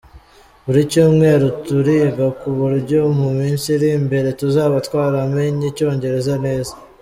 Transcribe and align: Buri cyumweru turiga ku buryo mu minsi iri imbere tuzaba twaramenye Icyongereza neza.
Buri 0.65 0.81
cyumweru 0.91 1.45
turiga 1.65 2.25
ku 2.39 2.47
buryo 2.57 2.99
mu 3.19 3.29
minsi 3.39 3.65
iri 3.75 3.89
imbere 3.99 4.27
tuzaba 4.39 4.75
twaramenye 4.87 5.65
Icyongereza 5.71 6.33
neza. 6.45 6.73